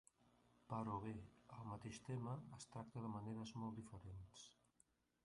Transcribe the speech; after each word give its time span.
Però 0.71 0.95
bé, 1.03 1.11
el 1.57 1.67
mateix 1.73 1.99
tema 2.07 2.33
es 2.57 2.67
tracta 2.77 3.05
de 3.05 3.13
maneres 3.17 3.53
molt 3.65 3.79
diferents. 3.83 4.49